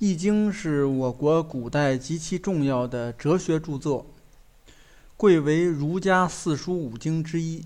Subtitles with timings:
[0.00, 4.06] 易经》是我国古代极其重要的哲学著作，
[5.16, 7.64] 贵为儒家四书五经之一，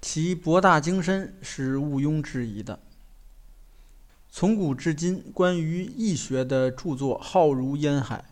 [0.00, 2.78] 其博大精深是毋庸置疑的。
[4.30, 8.24] 从古至今，关于易学的著作浩如烟海。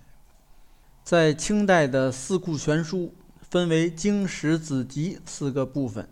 [1.02, 3.12] 在清代的《四库全书》
[3.50, 6.08] 分为经史子集四个部分，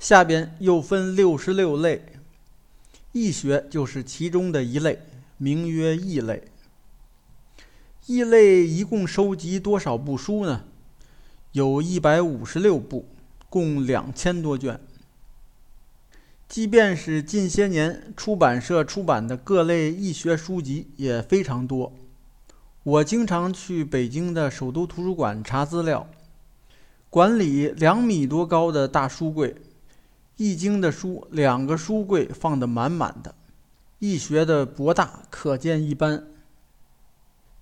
[0.00, 2.04] 下边又分六十六类，
[3.12, 4.98] 易学就是其中的一类。
[5.38, 6.44] 名曰异类。
[8.06, 10.64] 异类一共收集多少部书呢？
[11.52, 13.06] 有一百五十六部，
[13.48, 14.80] 共两千多卷。
[16.46, 21.92] 即便是近些年出版社出版的各类易学书籍也非常多。
[22.82, 26.06] 我经常去北京的首都图书馆查资料，
[27.08, 29.56] 馆里两米多高的大书柜，
[30.36, 33.34] 易经的书两个书柜放得满满的。
[33.98, 36.26] 易学的博大可见一斑，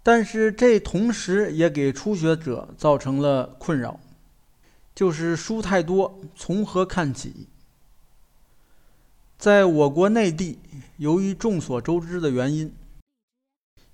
[0.02, 4.00] 但是这同时也给初学者造成了困扰，
[4.94, 7.46] 就是书太多，从何看起？
[9.38, 10.58] 在我国内地，
[10.96, 12.74] 由于众所周知的原因，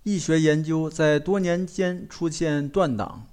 [0.03, 3.27] 易学研究在多年间出现断档，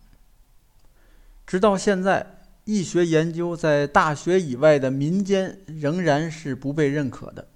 [1.46, 7.48] 直到现在，易学研究在大学以外的民间仍然是不被认可的。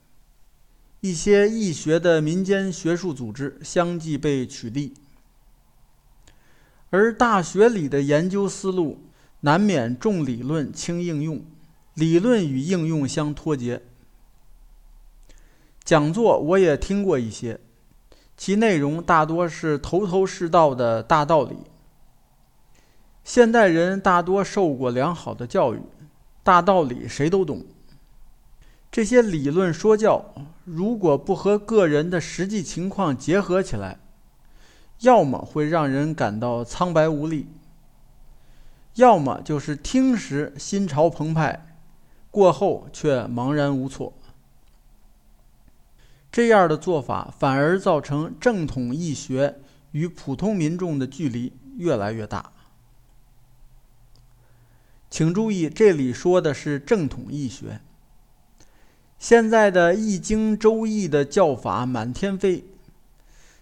[1.01, 4.91] 一些易学的民间学术组织相继被取缔，
[6.89, 8.99] 而大学里的研究思路
[9.41, 11.45] 难免重理论轻应用，
[11.93, 13.81] 理论与应用相脱节。
[15.85, 17.61] 讲座我也听过一些，
[18.35, 21.55] 其内容大多是头头是道的大道理。
[23.23, 25.79] 现代人大多受过良好的教育，
[26.43, 27.65] 大道理谁都懂。
[28.91, 30.33] 这些理论说教，
[30.65, 33.99] 如果不和个人的实际情况结合起来，
[35.01, 37.47] 要么会让人感到苍白无力，
[38.95, 41.77] 要么就是听时心潮澎湃，
[42.31, 44.13] 过后却茫然无措。
[46.31, 49.59] 这样的做法反而造成正统易学
[49.91, 52.51] 与普通民众的距离越来越大。
[55.11, 57.81] 请注意，这里说的是正统易学。
[59.19, 62.63] 现在的《易经》《周易》的教法满天飞，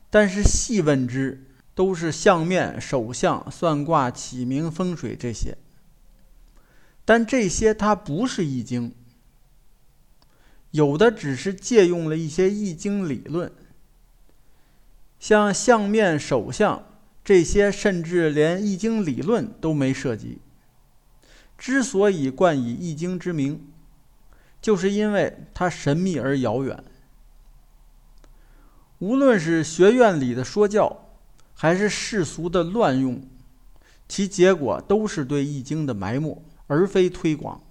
[0.07, 5.57] 但是细问之，都是相面、手相、算卦、起名、风水这些。
[7.03, 8.91] 但这些它不是《易经》，
[10.69, 13.51] 有的只是借用了一些《易经》理论，
[15.19, 16.83] 像相面、手相
[17.25, 20.37] 这些，甚至连《易经》理论都没涉及。
[21.57, 23.67] 之所以冠以《易经》之名。
[24.67, 26.83] 就是因为它神秘而遥远。
[28.99, 31.05] 无论是学院里的说教，
[31.53, 33.25] 还是世俗的乱用，
[34.09, 37.61] 其结果都是对《易经》的埋没，而非推广。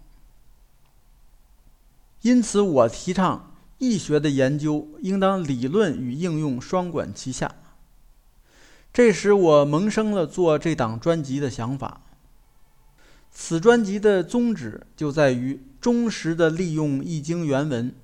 [2.22, 7.56] 因此，我提倡易学的研究应当理论与应用双管齐下。
[8.90, 12.00] 这使我萌生了做这档专辑的想法。
[13.38, 15.60] 此专辑的宗旨就在于。
[15.78, 17.94] 忠实地利用《易经》原文，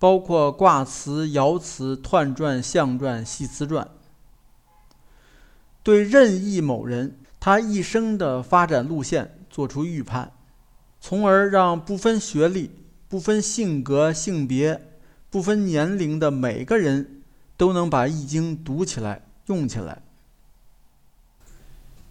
[0.00, 3.88] 包括卦辞、爻辞、彖传、象传、系辞传，
[5.84, 10.32] 对任意某人他一生的发展路线做出预判，
[11.00, 12.72] 从而让不分学历、
[13.06, 14.80] 不分性格、性别、
[15.30, 17.22] 不分年龄的每个人
[17.56, 20.02] 都能把《易经》读起来、用起来。《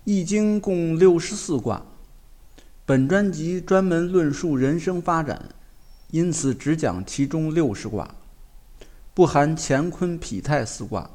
[0.06, 1.86] 易经》共六十四卦。
[2.86, 5.50] 本专辑专门论述人生发展，
[6.12, 8.14] 因此只讲其中六十卦，
[9.14, 11.10] 不含乾坤否泰四卦。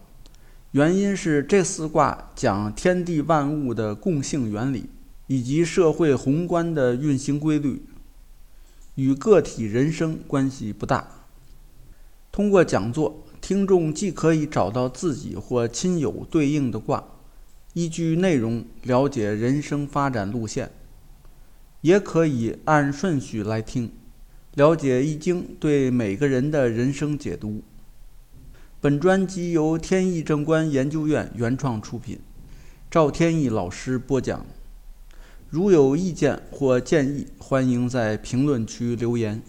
[0.70, 4.88] 原因是这四卦讲天地万物的共性原理，
[5.26, 7.82] 以及社会宏观的运行规律，
[8.94, 11.06] 与个体人生关系不大。
[12.32, 17.04] 通过讲座，听众既可以找到自己或亲友对应的卦，
[17.74, 20.70] 依据内容了解人生发展路线。
[21.80, 23.92] 也可以按顺序来听，
[24.54, 27.62] 了解《易经》对每个人的人生解读。
[28.80, 32.18] 本专辑由天意正观研究院原创出品，
[32.90, 34.44] 赵天意老师播讲。
[35.50, 39.40] 如有意见或建议，欢迎在评论区留言。